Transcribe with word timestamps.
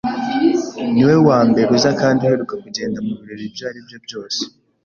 Niwe 0.93 1.15
wambere 1.27 1.69
uza 1.77 1.91
kandi 2.01 2.19
uheruka 2.23 2.53
kugenda 2.63 2.97
mubirori 3.05 3.43
ibyo 3.49 3.63
aribyo 3.69 3.97
byose. 4.05 4.41